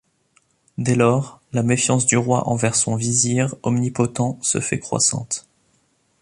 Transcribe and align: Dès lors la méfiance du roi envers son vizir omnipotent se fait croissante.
Dès 0.79 0.95
lors 0.95 1.41
la 1.53 1.61
méfiance 1.61 2.07
du 2.07 2.17
roi 2.17 2.49
envers 2.49 2.73
son 2.73 2.95
vizir 2.95 3.53
omnipotent 3.61 4.39
se 4.41 4.59
fait 4.59 4.79
croissante. 4.79 5.45